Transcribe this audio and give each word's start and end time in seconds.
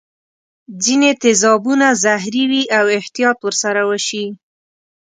ځیني 0.83 1.11
تیزابونه 1.21 1.87
زهري 2.03 2.43
وي 2.51 2.63
او 2.77 2.85
احتیاط 2.99 3.37
ور 3.41 3.55
سره 3.63 3.81
وشي. 3.89 4.25